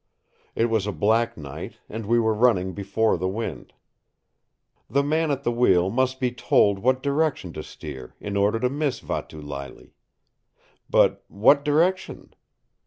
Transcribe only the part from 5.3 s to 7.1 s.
the wheel must be told what